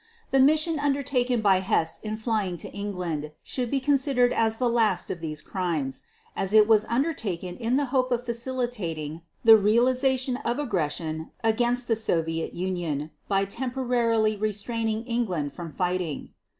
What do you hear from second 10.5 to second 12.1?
aggression against the